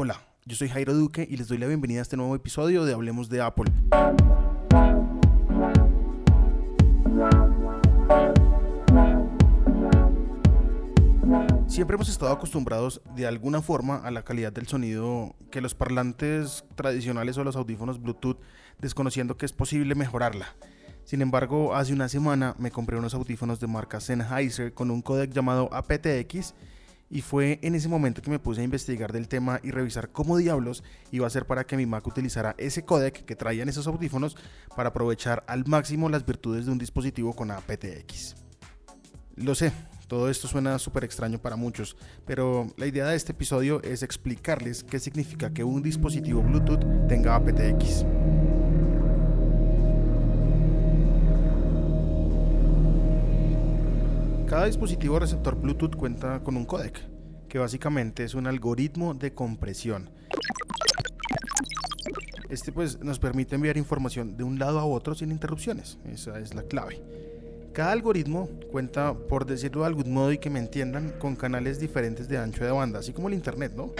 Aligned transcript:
Hola, 0.00 0.22
yo 0.44 0.54
soy 0.54 0.68
Jairo 0.68 0.94
Duque 0.94 1.26
y 1.28 1.36
les 1.36 1.48
doy 1.48 1.58
la 1.58 1.66
bienvenida 1.66 1.98
a 1.98 2.02
este 2.02 2.16
nuevo 2.16 2.36
episodio 2.36 2.84
de 2.84 2.94
Hablemos 2.94 3.28
de 3.28 3.42
Apple. 3.42 3.64
Siempre 11.66 11.96
hemos 11.96 12.08
estado 12.08 12.30
acostumbrados 12.30 13.02
de 13.16 13.26
alguna 13.26 13.60
forma 13.60 13.96
a 13.96 14.12
la 14.12 14.22
calidad 14.22 14.52
del 14.52 14.68
sonido 14.68 15.34
que 15.50 15.60
los 15.60 15.74
parlantes 15.74 16.64
tradicionales 16.76 17.36
o 17.36 17.42
los 17.42 17.56
audífonos 17.56 18.00
Bluetooth, 18.00 18.38
desconociendo 18.78 19.36
que 19.36 19.46
es 19.46 19.52
posible 19.52 19.96
mejorarla. 19.96 20.54
Sin 21.02 21.22
embargo, 21.22 21.74
hace 21.74 21.92
una 21.92 22.08
semana 22.08 22.54
me 22.60 22.70
compré 22.70 22.96
unos 22.96 23.14
audífonos 23.14 23.58
de 23.58 23.66
marca 23.66 23.98
Sennheiser 23.98 24.72
con 24.72 24.92
un 24.92 25.02
codec 25.02 25.32
llamado 25.32 25.68
aptX 25.72 26.54
y 27.10 27.22
fue 27.22 27.58
en 27.62 27.74
ese 27.74 27.88
momento 27.88 28.22
que 28.22 28.30
me 28.30 28.38
puse 28.38 28.60
a 28.60 28.64
investigar 28.64 29.12
del 29.12 29.28
tema 29.28 29.60
y 29.62 29.70
revisar 29.70 30.10
cómo 30.10 30.36
diablos 30.36 30.82
iba 31.10 31.26
a 31.26 31.30
ser 31.30 31.46
para 31.46 31.66
que 31.66 31.76
mi 31.76 31.86
Mac 31.86 32.06
utilizara 32.06 32.54
ese 32.58 32.84
codec 32.84 33.24
que 33.24 33.36
traían 33.36 33.68
esos 33.68 33.86
audífonos 33.86 34.36
para 34.76 34.90
aprovechar 34.90 35.44
al 35.46 35.66
máximo 35.66 36.08
las 36.08 36.26
virtudes 36.26 36.66
de 36.66 36.72
un 36.72 36.78
dispositivo 36.78 37.34
con 37.34 37.50
aptX. 37.50 38.36
Lo 39.36 39.54
sé, 39.54 39.72
todo 40.08 40.28
esto 40.28 40.48
suena 40.48 40.78
súper 40.78 41.04
extraño 41.04 41.38
para 41.38 41.56
muchos, 41.56 41.96
pero 42.26 42.66
la 42.76 42.86
idea 42.86 43.06
de 43.06 43.16
este 43.16 43.32
episodio 43.32 43.82
es 43.82 44.02
explicarles 44.02 44.82
qué 44.82 44.98
significa 44.98 45.52
que 45.52 45.64
un 45.64 45.82
dispositivo 45.82 46.42
Bluetooth 46.42 46.84
tenga 47.08 47.36
aptX. 47.36 48.04
Cada 54.48 54.64
dispositivo 54.64 55.18
receptor 55.18 55.56
Bluetooth 55.56 55.94
cuenta 55.94 56.42
con 56.42 56.56
un 56.56 56.64
códec, 56.64 56.98
que 57.50 57.58
básicamente 57.58 58.24
es 58.24 58.32
un 58.32 58.46
algoritmo 58.46 59.12
de 59.12 59.34
compresión. 59.34 60.08
Este 62.48 62.72
pues 62.72 62.98
nos 63.00 63.18
permite 63.18 63.56
enviar 63.56 63.76
información 63.76 64.38
de 64.38 64.44
un 64.44 64.58
lado 64.58 64.78
a 64.78 64.86
otro 64.86 65.14
sin 65.14 65.32
interrupciones, 65.32 65.98
esa 66.10 66.40
es 66.40 66.54
la 66.54 66.62
clave. 66.62 67.02
Cada 67.74 67.92
algoritmo 67.92 68.48
cuenta, 68.72 69.12
por 69.12 69.44
decirlo 69.44 69.82
de 69.82 69.88
algún 69.88 70.14
modo 70.14 70.32
y 70.32 70.38
que 70.38 70.48
me 70.48 70.60
entiendan, 70.60 71.12
con 71.18 71.36
canales 71.36 71.78
diferentes 71.78 72.26
de 72.26 72.38
ancho 72.38 72.64
de 72.64 72.70
banda, 72.70 73.00
así 73.00 73.12
como 73.12 73.28
el 73.28 73.34
internet, 73.34 73.72
¿no? 73.76 73.92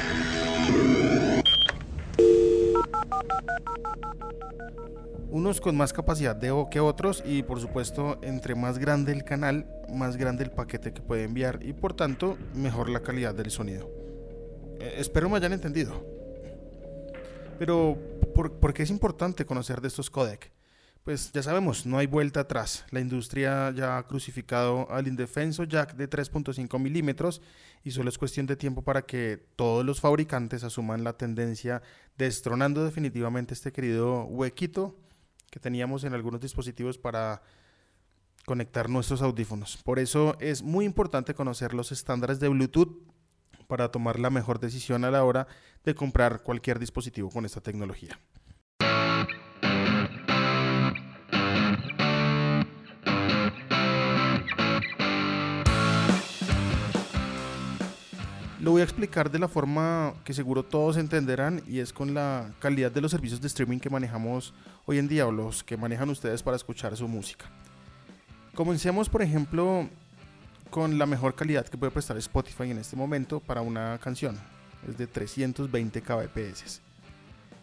Unos 5.30 5.60
con 5.60 5.76
más 5.76 5.92
capacidad 5.92 6.34
de 6.34 6.52
que 6.70 6.80
otros 6.80 7.22
y 7.24 7.42
por 7.42 7.60
supuesto 7.60 8.18
entre 8.22 8.54
más 8.54 8.78
grande 8.78 9.12
el 9.12 9.24
canal, 9.24 9.66
más 9.92 10.16
grande 10.16 10.44
el 10.44 10.50
paquete 10.50 10.92
que 10.92 11.02
puede 11.02 11.24
enviar 11.24 11.60
y 11.62 11.72
por 11.74 11.94
tanto 11.94 12.36
mejor 12.54 12.88
la 12.88 13.00
calidad 13.00 13.34
del 13.34 13.50
sonido. 13.50 13.90
Eh, 14.80 14.94
espero 14.98 15.28
me 15.28 15.36
hayan 15.36 15.52
entendido. 15.52 16.04
Pero, 17.58 17.98
¿por, 18.34 18.72
qué 18.72 18.84
es 18.84 18.90
importante 18.90 19.44
conocer 19.44 19.80
de 19.80 19.88
estos 19.88 20.10
codec? 20.10 20.52
Pues 21.08 21.32
ya 21.32 21.42
sabemos, 21.42 21.86
no 21.86 21.96
hay 21.96 22.06
vuelta 22.06 22.40
atrás. 22.40 22.84
La 22.90 23.00
industria 23.00 23.70
ya 23.70 23.96
ha 23.96 24.06
crucificado 24.06 24.86
al 24.90 25.08
indefenso 25.08 25.64
jack 25.64 25.94
de 25.94 26.06
3.5 26.06 26.78
milímetros 26.78 27.40
y 27.82 27.92
solo 27.92 28.10
es 28.10 28.18
cuestión 28.18 28.44
de 28.44 28.56
tiempo 28.56 28.82
para 28.82 29.00
que 29.00 29.42
todos 29.56 29.86
los 29.86 30.02
fabricantes 30.02 30.64
asuman 30.64 31.04
la 31.04 31.14
tendencia 31.14 31.80
destronando 32.18 32.84
definitivamente 32.84 33.54
este 33.54 33.72
querido 33.72 34.24
huequito 34.24 34.98
que 35.50 35.58
teníamos 35.58 36.04
en 36.04 36.12
algunos 36.12 36.42
dispositivos 36.42 36.98
para 36.98 37.40
conectar 38.44 38.90
nuestros 38.90 39.22
audífonos. 39.22 39.78
Por 39.78 39.98
eso 39.98 40.36
es 40.40 40.62
muy 40.62 40.84
importante 40.84 41.32
conocer 41.32 41.72
los 41.72 41.90
estándares 41.90 42.38
de 42.38 42.48
Bluetooth 42.48 43.02
para 43.66 43.90
tomar 43.90 44.20
la 44.20 44.28
mejor 44.28 44.60
decisión 44.60 45.06
a 45.06 45.10
la 45.10 45.24
hora 45.24 45.46
de 45.84 45.94
comprar 45.94 46.42
cualquier 46.42 46.78
dispositivo 46.78 47.30
con 47.30 47.46
esta 47.46 47.62
tecnología. 47.62 48.20
Lo 58.60 58.72
voy 58.72 58.80
a 58.80 58.84
explicar 58.84 59.30
de 59.30 59.38
la 59.38 59.46
forma 59.46 60.14
que 60.24 60.34
seguro 60.34 60.64
todos 60.64 60.96
entenderán 60.96 61.62
y 61.68 61.78
es 61.78 61.92
con 61.92 62.12
la 62.12 62.50
calidad 62.58 62.90
de 62.90 63.00
los 63.00 63.12
servicios 63.12 63.40
de 63.40 63.46
streaming 63.46 63.78
que 63.78 63.88
manejamos 63.88 64.52
hoy 64.84 64.98
en 64.98 65.06
día 65.06 65.28
o 65.28 65.30
los 65.30 65.62
que 65.62 65.76
manejan 65.76 66.10
ustedes 66.10 66.42
para 66.42 66.56
escuchar 66.56 66.96
su 66.96 67.06
música. 67.06 67.46
Comencemos 68.56 69.08
por 69.08 69.22
ejemplo 69.22 69.88
con 70.70 70.98
la 70.98 71.06
mejor 71.06 71.36
calidad 71.36 71.68
que 71.68 71.78
puede 71.78 71.92
prestar 71.92 72.16
Spotify 72.16 72.72
en 72.72 72.78
este 72.78 72.96
momento 72.96 73.38
para 73.38 73.60
una 73.60 73.96
canción. 73.98 74.36
Es 74.88 74.98
de 74.98 75.06
320 75.06 76.02
kbps. 76.02 76.80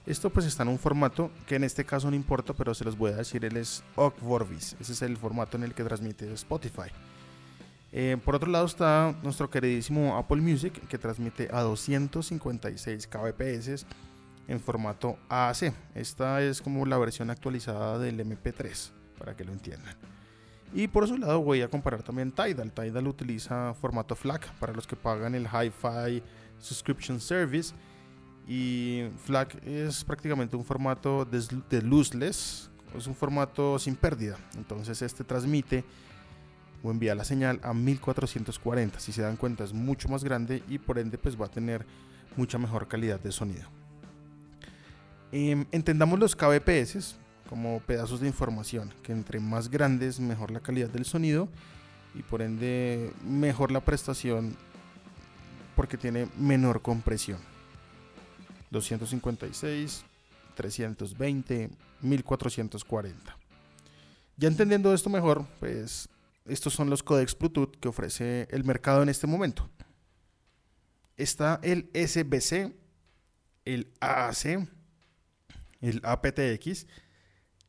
Esto 0.06 0.30
pues 0.30 0.46
está 0.46 0.64
en 0.64 0.70
un 0.70 0.80
formato 0.80 1.30
que 1.46 1.56
en 1.56 1.66
este 1.66 1.84
caso 1.84 2.10
no 2.10 2.16
importa, 2.16 2.54
pero 2.54 2.74
se 2.74 2.86
los 2.86 2.98
voy 2.98 3.12
a 3.12 3.18
decir, 3.18 3.44
él 3.44 3.58
es 3.58 3.84
OGG 3.96 4.20
Vorbis. 4.22 4.78
Ese 4.80 4.94
es 4.94 5.02
el 5.02 5.18
formato 5.18 5.58
en 5.58 5.64
el 5.64 5.74
que 5.74 5.84
transmite 5.84 6.32
Spotify. 6.34 6.90
Eh, 7.98 8.18
por 8.26 8.36
otro 8.36 8.52
lado 8.52 8.66
está 8.66 9.16
nuestro 9.24 9.50
queridísimo 9.50 10.18
Apple 10.18 10.42
Music 10.42 10.86
que 10.90 10.98
transmite 10.98 11.48
a 11.50 11.62
256 11.62 13.08
kbps 13.08 13.86
en 14.50 14.60
formato 14.60 15.18
AAC. 15.30 15.74
Esta 15.96 16.42
es 16.42 16.62
como 16.62 16.86
la 16.86 16.98
versión 16.98 17.30
actualizada 17.30 17.98
del 17.98 18.20
MP3 18.20 18.92
para 19.18 19.34
que 19.34 19.46
lo 19.46 19.54
entiendan. 19.54 19.96
Y 20.74 20.90
por 20.90 21.06
otro 21.06 21.16
lado 21.16 21.40
voy 21.40 21.62
a 21.62 21.70
comparar 21.70 22.04
también 22.04 22.34
Tidal. 22.34 22.74
Tidal 22.74 23.08
utiliza 23.08 23.74
formato 23.76 24.14
FLAC 24.14 24.52
para 24.56 24.74
los 24.74 24.86
que 24.86 24.98
pagan 24.98 25.34
el 25.34 25.46
Hi-Fi 25.46 26.22
Subscription 26.60 27.22
Service. 27.22 27.74
Y 28.46 29.06
FLAC 29.24 29.56
es 29.66 30.04
prácticamente 30.04 30.58
un 30.58 30.66
formato 30.66 31.24
de 31.24 31.82
lossless, 31.82 32.70
es 32.94 33.08
un 33.08 33.16
formato 33.16 33.80
sin 33.80 33.96
pérdida. 33.96 34.38
Entonces 34.58 35.02
este 35.02 35.24
transmite 35.24 35.86
o 36.86 36.92
envía 36.92 37.16
la 37.16 37.26
señal 37.26 37.60
a 37.64 37.74
1440. 37.74 39.00
Si 39.00 39.12
se 39.12 39.24
dan 39.24 39.38
cuenta 39.38 39.64
es 39.64 39.74
mucho 39.74 40.08
más 40.08 40.24
grande 40.24 40.62
y 40.70 40.78
por 40.78 41.00
ende 41.00 41.18
pues 41.18 41.40
va 41.40 41.48
a 41.48 41.52
tener 41.52 41.84
mucha 42.38 42.60
mejor 42.60 42.88
calidad 42.88 43.20
de 43.20 43.32
sonido. 43.32 43.68
Em, 45.32 45.66
entendamos 45.72 46.20
los 46.20 46.36
kbps 46.36 47.16
como 47.50 47.80
pedazos 47.80 48.20
de 48.20 48.28
información, 48.28 48.94
que 49.02 49.12
entre 49.12 49.40
más 49.40 49.70
grandes 49.70 50.20
mejor 50.20 50.52
la 50.52 50.60
calidad 50.60 50.90
del 50.90 51.06
sonido 51.06 51.50
y 52.14 52.22
por 52.22 52.44
ende 52.44 53.12
mejor 53.24 53.72
la 53.72 53.84
prestación 53.84 54.56
porque 55.76 55.98
tiene 55.98 56.30
menor 56.38 56.84
compresión. 56.84 57.40
256, 58.70 60.04
320, 60.56 61.70
1440. 62.02 63.38
Ya 64.38 64.48
entendiendo 64.48 64.94
esto 64.94 65.10
mejor, 65.10 65.46
pues 65.60 66.10
estos 66.46 66.74
son 66.74 66.90
los 66.90 67.04
codecs 67.04 67.38
Bluetooth 67.38 67.78
que 67.80 67.88
ofrece 67.88 68.48
el 68.52 68.64
mercado 68.64 69.04
en 69.04 69.10
este 69.10 69.28
momento. 69.28 69.70
Está 71.18 71.60
el 71.64 71.90
SBC, 71.94 72.76
el 73.66 73.92
AAC, 74.00 74.68
el 75.82 76.02
aptX, 76.04 76.88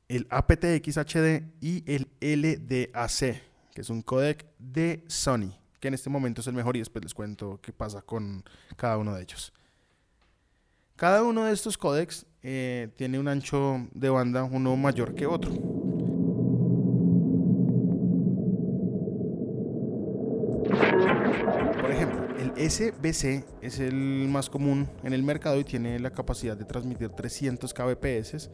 el 0.09 0.27
aptX 0.31 0.97
HD 0.99 1.43
y 1.61 1.85
el 1.87 2.09
LDAC, 2.21 3.43
que 3.73 3.81
es 3.81 3.91
un 3.91 4.03
codec 4.03 4.47
de 4.59 5.05
Sony, 5.09 5.53
que 5.81 5.89
en 5.89 5.95
este 5.95 6.11
momento 6.11 6.41
es 6.41 6.47
el 6.47 6.55
mejor 6.55 6.77
y 6.77 6.81
después 6.81 7.05
les 7.05 7.15
cuento 7.15 7.61
qué 7.63 7.73
pasa 7.73 8.03
con 8.03 8.45
cada 8.77 8.99
uno 8.99 9.15
de 9.15 9.23
ellos. 9.23 9.53
Cada 10.97 11.23
uno 11.23 11.45
de 11.45 11.53
estos 11.53 11.77
codecs 11.77 12.27
eh, 12.43 12.89
tiene 12.97 13.19
un 13.19 13.29
ancho 13.29 13.87
de 13.93 14.09
banda 14.09 14.45
uno 14.45 14.77
mayor 14.77 15.15
que 15.15 15.27
otro. 15.27 15.76
Por 21.81 21.91
ejemplo, 21.91 22.27
el 22.39 22.71
SBC 22.71 23.45
es 23.63 23.79
el 23.79 24.29
más 24.29 24.51
común 24.51 24.89
en 25.05 25.13
el 25.13 25.23
mercado 25.23 25.61
y 25.61 25.65
tiene 25.65 25.99
la 26.01 26.11
capacidad 26.11 26.57
de 26.57 26.65
transmitir 26.65 27.11
300 27.11 27.73
kbps 27.73 28.51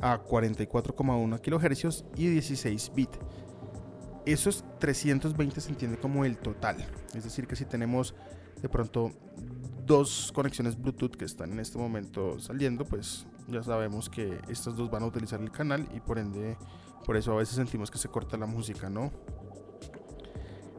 a 0.00 0.22
44,1 0.22 1.40
kHz 1.40 2.04
y 2.16 2.28
16 2.28 2.92
bits. 2.94 3.18
Esos 4.26 4.64
320 4.80 5.60
se 5.60 5.70
entiende 5.70 5.98
como 5.98 6.24
el 6.24 6.36
total, 6.36 6.76
es 7.14 7.24
decir, 7.24 7.46
que 7.46 7.56
si 7.56 7.64
tenemos 7.64 8.14
de 8.60 8.68
pronto 8.68 9.12
dos 9.86 10.32
conexiones 10.34 10.76
Bluetooth 10.76 11.16
que 11.16 11.24
están 11.24 11.52
en 11.52 11.60
este 11.60 11.78
momento 11.78 12.38
saliendo, 12.40 12.84
pues 12.84 13.26
ya 13.48 13.62
sabemos 13.62 14.10
que 14.10 14.40
estas 14.48 14.76
dos 14.76 14.90
van 14.90 15.04
a 15.04 15.06
utilizar 15.06 15.40
el 15.40 15.52
canal 15.52 15.88
y 15.94 16.00
por 16.00 16.18
ende, 16.18 16.56
por 17.04 17.16
eso 17.16 17.32
a 17.32 17.36
veces 17.36 17.54
sentimos 17.54 17.90
que 17.90 17.98
se 17.98 18.08
corta 18.08 18.36
la 18.36 18.46
música, 18.46 18.90
¿no? 18.90 19.12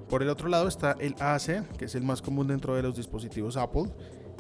Por 0.10 0.24
el 0.24 0.30
otro 0.30 0.48
lado 0.48 0.68
está 0.68 0.94
el 1.00 1.16
AC, 1.20 1.68
que 1.78 1.86
es 1.86 1.96
el 1.96 2.04
más 2.04 2.22
común 2.22 2.48
dentro 2.48 2.76
de 2.76 2.82
los 2.82 2.96
dispositivos 2.96 3.58
Apple, 3.58 3.92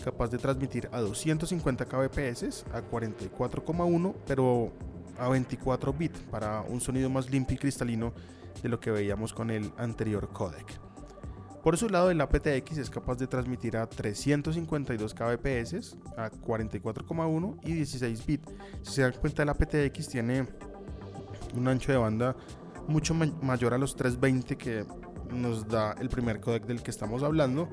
capaz 0.04 0.30
de 0.30 0.38
transmitir 0.38 0.88
a 0.94 1.02
250 1.02 1.86
kbps, 1.86 2.66
a 2.72 2.81
44,1, 2.81 4.16
pero 4.25 4.72
a 5.18 5.28
24 5.28 5.94
bits 5.94 6.19
para 6.31 6.62
un 6.62 6.80
sonido 6.80 7.10
más 7.10 7.30
limpio 7.30 7.56
y 7.56 7.58
cristalino 7.58 8.14
de 8.62 8.69
lo 8.69 8.80
que 8.80 8.92
veíamos 8.92 9.34
con 9.34 9.50
el 9.50 9.72
anterior 9.78 10.30
codec. 10.30 10.80
Por 11.64 11.78
su 11.78 11.90
lado, 11.90 12.12
el 12.12 12.22
aptX 12.22 12.78
es 12.78 12.90
capaz 12.90 13.18
de 13.18 13.28
transmitir 13.28 13.75
a 13.75 13.88
352 13.88 15.14
kbps, 15.14 15.98
a 16.16 16.31
44,1 16.31 17.60
y 17.64 17.74
16 17.74 18.25
bits. 18.25 18.50
Si 18.84 18.94
se 18.94 19.02
dan 19.02 19.14
cuenta, 19.19 19.44
el 19.44 19.50
aptX 19.50 20.08
tiene 20.08 20.48
un 21.56 21.68
ancho 21.68 21.92
de 21.92 21.98
banda 21.98 22.38
mucho 22.88 23.14
mayor 23.14 23.74
a 23.74 23.78
los 23.78 23.98
320 23.98 24.58
que 24.58 24.86
nos 25.32 25.68
da 25.68 25.94
el 26.00 26.10
primer 26.10 26.40
codec 26.40 26.66
del 26.66 26.82
que 26.82 26.92
estamos 26.92 27.24
hablando 27.24 27.68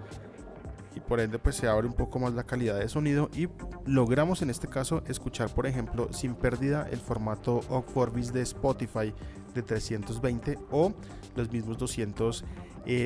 y 0.95 1.01
por 1.01 1.21
ende 1.21 1.39
pues 1.39 1.57
se 1.57 1.67
abre 1.67 1.87
un 1.87 1.95
poco 1.95 2.19
más 2.19 2.35
la 2.35 2.45
calidad 2.45 2.79
de 2.79 2.89
sonido 2.89 3.29
y 3.35 3.49
logramos 3.85 4.43
en 4.43 4.51
este 4.51 4.69
caso 4.69 5.03
escuchar 5.09 5.53
por 5.53 5.67
ejemplo 5.67 6.13
sin 6.13 6.35
pérdida 6.35 6.87
el 6.91 6.99
formato 6.99 7.61
OGG 7.69 8.33
de 8.33 8.43
Spotify 8.43 9.13
de 9.55 9.63
320 9.63 10.59
o 10.71 10.93
los 11.37 11.51
mismos 11.51 11.79
200 11.79 12.45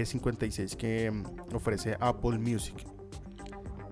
56 0.04 0.76
que 0.76 1.10
mm, 1.10 1.54
ofrece 1.54 1.96
Apple 2.00 2.38
Music. 2.38 2.76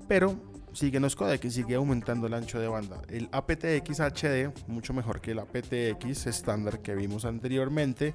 Pero 0.08 0.36
siguen 0.72 1.02
los 1.02 1.16
codecs 1.16 1.44
y 1.44 1.50
sigue 1.50 1.74
aumentando 1.74 2.26
el 2.26 2.34
ancho 2.34 2.60
de 2.60 2.68
banda. 2.68 3.00
El 3.08 3.28
aptX 3.32 4.00
HD, 4.00 4.52
mucho 4.66 4.92
mejor 4.92 5.20
que 5.20 5.32
el 5.32 5.38
aptX 5.38 6.26
estándar 6.26 6.80
que 6.80 6.94
vimos 6.94 7.24
anteriormente, 7.24 8.14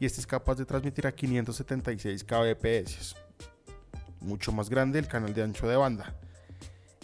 y 0.00 0.06
este 0.06 0.20
es 0.20 0.26
capaz 0.26 0.56
de 0.56 0.64
transmitir 0.64 1.06
a 1.06 1.12
576 1.12 2.24
kbps. 2.24 3.14
Mucho 4.20 4.50
más 4.50 4.70
grande 4.70 4.98
el 4.98 5.06
canal 5.06 5.34
de 5.34 5.42
ancho 5.42 5.68
de 5.68 5.76
banda. 5.76 6.16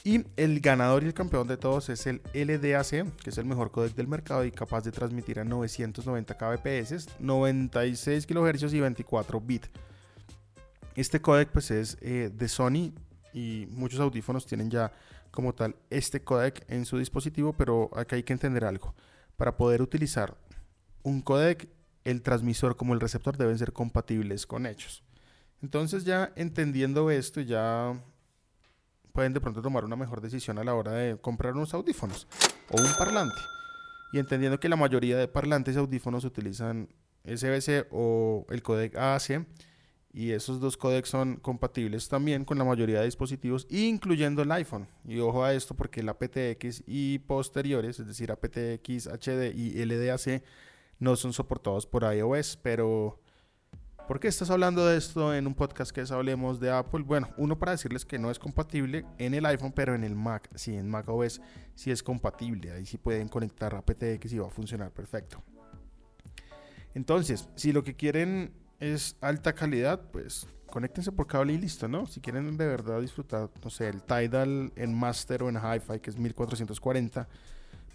Y 0.02 0.24
el 0.36 0.60
ganador 0.60 1.02
y 1.02 1.06
el 1.06 1.14
campeón 1.14 1.46
de 1.46 1.58
todos 1.58 1.90
es 1.90 2.06
el 2.06 2.22
LDAC, 2.32 3.16
que 3.16 3.30
es 3.30 3.38
el 3.38 3.44
mejor 3.44 3.70
codec 3.70 3.94
del 3.94 4.08
mercado 4.08 4.44
y 4.44 4.50
capaz 4.50 4.82
de 4.84 4.92
transmitir 4.92 5.40
a 5.40 5.44
990 5.44 6.36
kbps, 6.36 7.20
96 7.20 8.26
kHz 8.26 8.72
y 8.72 8.80
24 8.80 9.40
bits. 9.40 9.68
Este 10.94 11.20
codec 11.20 11.50
pues 11.50 11.70
es 11.70 11.98
eh, 12.00 12.30
de 12.32 12.48
Sony 12.48 12.94
y 13.34 13.66
muchos 13.70 14.00
audífonos 14.00 14.46
tienen 14.46 14.70
ya 14.70 14.90
como 15.30 15.54
tal 15.54 15.76
este 15.90 16.22
codec 16.22 16.64
en 16.70 16.86
su 16.86 16.96
dispositivo, 16.96 17.52
pero 17.52 17.90
acá 17.94 18.16
hay 18.16 18.22
que 18.22 18.32
entender 18.32 18.64
algo. 18.64 18.94
Para 19.36 19.56
poder 19.58 19.82
utilizar 19.82 20.34
un 21.02 21.20
codec, 21.20 21.68
el 22.06 22.22
transmisor 22.22 22.76
como 22.76 22.94
el 22.94 23.00
receptor 23.00 23.36
deben 23.36 23.58
ser 23.58 23.72
compatibles 23.72 24.46
con 24.46 24.64
ellos. 24.64 25.02
Entonces 25.60 26.04
ya 26.04 26.32
entendiendo 26.36 27.10
esto, 27.10 27.40
ya 27.40 28.00
pueden 29.12 29.32
de 29.32 29.40
pronto 29.40 29.60
tomar 29.60 29.84
una 29.84 29.96
mejor 29.96 30.20
decisión 30.20 30.58
a 30.58 30.64
la 30.64 30.74
hora 30.74 30.92
de 30.92 31.18
comprar 31.18 31.54
unos 31.54 31.74
audífonos 31.74 32.28
o 32.70 32.80
un 32.80 32.92
parlante. 32.96 33.34
Y 34.12 34.20
entendiendo 34.20 34.60
que 34.60 34.68
la 34.68 34.76
mayoría 34.76 35.18
de 35.18 35.26
parlantes 35.26 35.74
y 35.74 35.78
audífonos 35.78 36.24
utilizan 36.24 36.88
SBC 37.24 37.88
o 37.90 38.46
el 38.50 38.62
codec 38.62 38.94
AAC, 38.94 39.44
y 40.12 40.30
esos 40.30 40.60
dos 40.60 40.76
codecs 40.76 41.08
son 41.08 41.36
compatibles 41.36 42.08
también 42.08 42.44
con 42.44 42.56
la 42.56 42.64
mayoría 42.64 43.00
de 43.00 43.04
dispositivos, 43.04 43.66
incluyendo 43.68 44.42
el 44.42 44.52
iPhone. 44.52 44.86
Y 45.04 45.18
ojo 45.18 45.44
a 45.44 45.52
esto 45.52 45.74
porque 45.74 46.00
el 46.00 46.08
aptX 46.08 46.84
y 46.86 47.18
posteriores, 47.18 47.98
es 47.98 48.06
decir, 48.06 48.30
aptX 48.30 49.08
HD 49.08 49.52
y 49.54 49.84
LDAC, 49.84 50.42
no 50.98 51.16
son 51.16 51.32
soportados 51.32 51.86
por 51.86 52.02
iOS. 52.02 52.58
Pero, 52.62 53.20
¿por 54.06 54.20
qué 54.20 54.28
estás 54.28 54.50
hablando 54.50 54.86
de 54.86 54.96
esto 54.96 55.34
en 55.34 55.46
un 55.46 55.54
podcast 55.54 55.90
que 55.90 56.00
es 56.00 56.10
Hablemos 56.10 56.60
de 56.60 56.70
Apple? 56.70 57.02
Bueno, 57.02 57.30
uno 57.36 57.58
para 57.58 57.72
decirles 57.72 58.04
que 58.04 58.18
no 58.18 58.30
es 58.30 58.38
compatible 58.38 59.04
en 59.18 59.34
el 59.34 59.46
iPhone, 59.46 59.72
pero 59.72 59.94
en 59.94 60.04
el 60.04 60.14
Mac, 60.14 60.48
sí, 60.54 60.74
en 60.76 60.88
Mac 60.88 61.08
OS 61.08 61.40
sí 61.74 61.90
es 61.90 62.02
compatible. 62.02 62.72
Ahí 62.72 62.86
sí 62.86 62.98
pueden 62.98 63.28
conectar 63.28 63.74
aptX 63.74 64.32
y 64.32 64.38
va 64.38 64.46
a 64.46 64.50
funcionar 64.50 64.92
perfecto. 64.92 65.42
Entonces, 66.94 67.48
si 67.56 67.72
lo 67.72 67.84
que 67.84 67.94
quieren 67.94 68.54
es 68.80 69.16
alta 69.20 69.54
calidad, 69.54 70.10
pues 70.10 70.48
conéctense 70.70 71.12
por 71.12 71.26
cable 71.26 71.52
y 71.52 71.58
listo, 71.58 71.88
¿no? 71.88 72.06
Si 72.06 72.20
quieren 72.20 72.56
de 72.56 72.66
verdad 72.66 73.00
disfrutar, 73.00 73.50
no 73.62 73.70
sé, 73.70 73.88
el 73.88 74.02
Tidal 74.02 74.72
en 74.76 74.94
Master 74.94 75.42
o 75.42 75.48
en 75.48 75.56
Hi-Fi, 75.56 76.00
que 76.00 76.10
es 76.10 76.18
1440, 76.18 77.28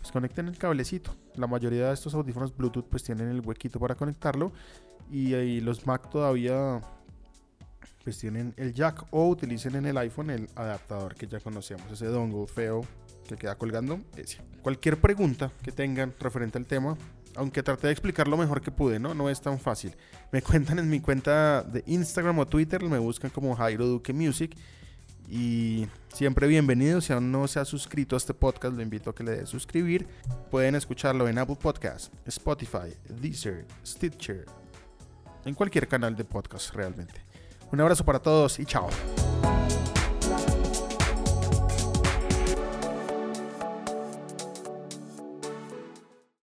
pues 0.01 0.11
conecten 0.11 0.47
el 0.47 0.57
cablecito. 0.57 1.15
La 1.35 1.47
mayoría 1.47 1.87
de 1.87 1.93
estos 1.93 2.13
audífonos 2.13 2.55
Bluetooth 2.55 2.87
pues 2.89 3.03
tienen 3.03 3.29
el 3.29 3.41
huequito 3.41 3.79
para 3.79 3.95
conectarlo 3.95 4.51
y, 5.09 5.33
ahí 5.33 5.61
los 5.61 5.85
Mac 5.85 6.09
todavía 6.09 6.81
pues 8.03 8.17
tienen 8.17 8.53
el 8.57 8.73
jack 8.73 9.05
o 9.11 9.27
utilicen 9.27 9.75
en 9.75 9.85
el 9.85 9.97
iPhone 9.97 10.31
el 10.31 10.49
adaptador 10.55 11.13
que 11.13 11.27
ya 11.27 11.39
conocemos, 11.39 11.91
ese 11.91 12.07
dongle 12.07 12.47
feo 12.47 12.81
que 13.27 13.35
queda 13.35 13.55
colgando, 13.55 13.99
ese. 14.17 14.39
Cualquier 14.63 14.99
pregunta 14.99 15.51
que 15.61 15.71
tengan 15.71 16.13
referente 16.19 16.57
al 16.57 16.65
tema, 16.65 16.97
aunque 17.35 17.61
traté 17.61 17.87
de 17.87 17.93
explicar 17.93 18.27
lo 18.27 18.37
mejor 18.37 18.61
que 18.61 18.71
pude, 18.71 18.99
¿no? 18.99 19.13
No 19.13 19.29
es 19.29 19.39
tan 19.39 19.59
fácil. 19.59 19.95
Me 20.31 20.41
cuentan 20.41 20.79
en 20.79 20.89
mi 20.89 20.99
cuenta 20.99 21.61
de 21.61 21.83
Instagram 21.85 22.39
o 22.39 22.47
Twitter, 22.47 22.83
me 22.83 22.97
buscan 22.97 23.29
como 23.29 23.55
Jairo 23.55 23.85
Duque 23.85 24.13
Music. 24.13 24.57
Y 25.27 25.87
siempre 26.13 26.47
bienvenido. 26.47 27.01
Si 27.01 27.13
aún 27.13 27.31
no 27.31 27.47
se 27.47 27.59
ha 27.59 27.65
suscrito 27.65 28.15
a 28.15 28.17
este 28.17 28.33
podcast, 28.33 28.75
lo 28.75 28.81
invito 28.81 29.09
a 29.09 29.15
que 29.15 29.23
le 29.23 29.31
dé 29.31 29.45
suscribir. 29.45 30.07
Pueden 30.49 30.75
escucharlo 30.75 31.27
en 31.27 31.37
Apple 31.37 31.57
Podcast, 31.61 32.13
Spotify, 32.25 32.93
Deezer, 33.21 33.65
Stitcher, 33.85 34.45
en 35.45 35.53
cualquier 35.53 35.87
canal 35.87 36.15
de 36.15 36.25
podcast 36.25 36.73
realmente. 36.75 37.21
Un 37.71 37.79
abrazo 37.79 38.03
para 38.03 38.19
todos 38.19 38.59
y 38.59 38.65
chao. 38.65 38.89